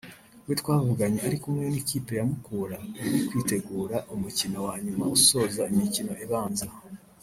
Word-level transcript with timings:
we 0.45 0.53
twavuganye 0.61 1.19
ari 1.27 1.37
kumwe 1.43 1.65
n’ikipe 1.73 2.11
ya 2.17 2.25
Mukura 2.29 2.77
iri 3.07 3.19
kwitegura 3.27 3.95
umukino 4.13 4.57
wa 4.67 4.75
nyuma 4.85 5.03
usoza 5.17 5.61
imikino 5.73 6.13
ibanza 6.25 6.65